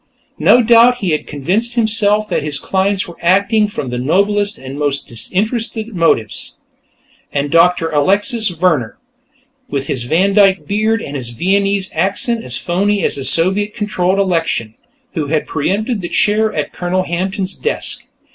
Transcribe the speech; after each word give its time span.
No 0.39 0.63
doubt 0.63 0.95
he 0.97 1.11
had 1.11 1.27
convinced 1.27 1.75
himself 1.75 2.27
that 2.27 2.41
his 2.41 2.57
clients 2.57 3.07
were 3.07 3.19
acting 3.21 3.67
from 3.67 3.91
the 3.91 3.99
noblest 3.99 4.57
and 4.57 4.79
most 4.79 5.05
disinterested 5.05 5.95
motives. 5.95 6.55
And 7.31 7.51
Doctor 7.51 7.91
Alexis 7.91 8.49
Vehrner, 8.49 8.95
with 9.69 9.85
his 9.85 10.05
Vandyke 10.05 10.65
beard 10.65 11.03
and 11.03 11.15
his 11.15 11.29
Viennese 11.29 11.91
accent 11.93 12.43
as 12.43 12.57
phony 12.57 13.03
as 13.03 13.15
a 13.19 13.23
Soviet 13.23 13.75
controlled 13.75 14.17
election, 14.17 14.73
who 15.13 15.27
had 15.27 15.45
preempted 15.45 16.01
the 16.01 16.09
chair 16.09 16.51
at 16.51 16.73
Colonel 16.73 17.03
Hampton's 17.03 17.53
desk. 17.53 18.03